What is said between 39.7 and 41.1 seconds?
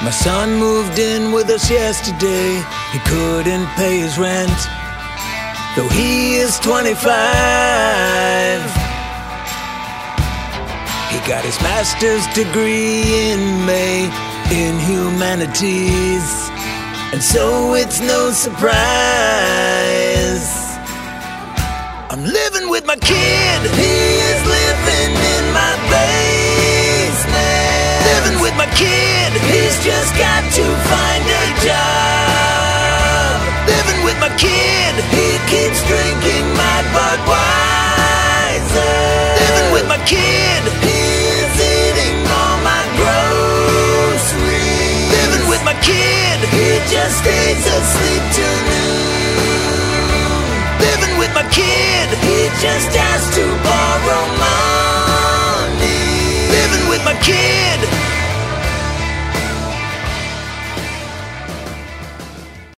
with my kid. He